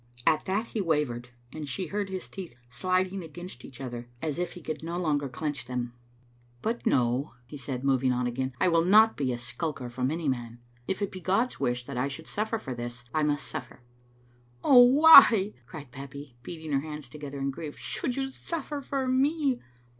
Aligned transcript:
At 0.25 0.45
that 0.45 0.65
he 0.65 0.81
wavered, 0.81 1.29
and 1.53 1.69
she 1.69 1.85
heard 1.85 2.09
his 2.09 2.27
teeth 2.27 2.55
sliding 2.67 3.21
against 3.23 3.63
each 3.63 3.79
other, 3.79 4.09
as 4.19 4.39
if 4.39 4.53
he 4.53 4.61
could 4.63 4.81
no 4.81 4.97
longer 4.97 5.29
clench 5.29 5.65
them. 5.65 5.93
Digitized 5.93 6.63
by 6.63 6.73
VjOOQ 6.73 6.73
IC 6.79 6.83
202 6.83 6.89
Vbc 6.89 6.89
%m\€ 6.89 6.89
Afntotet. 6.89 6.89
"But, 6.89 6.89
no," 6.89 7.33
he 7.45 7.57
said 7.57 7.83
moving 7.83 8.11
on 8.11 8.25
again, 8.25 8.53
"I 8.59 8.67
will 8.67 8.83
not 8.83 9.15
be 9.15 9.31
a 9.31 9.37
skulker 9.37 9.89
from 9.91 10.09
any 10.09 10.27
man. 10.27 10.59
If 10.87 11.03
it 11.03 11.11
be 11.11 11.19
God's 11.21 11.59
wish 11.59 11.85
that 11.85 11.97
I 11.97 12.07
should 12.07 12.25
suffer 12.25 12.57
for 12.57 12.73
this, 12.73 13.03
I 13.13 13.21
must 13.21 13.47
suffer." 13.47 13.83
"Oh, 14.63 14.81
why," 14.81 15.53
cried 15.67 15.91
Babbie, 15.91 16.35
beating 16.41 16.71
her 16.71 16.79
hands 16.79 17.07
together 17.07 17.37
in 17.37 17.51
grief," 17.51 17.77
should 17.77 18.15
you 18.15 18.31
suffer 18.31 18.81
for 18.81 19.07
me?" 19.07 19.61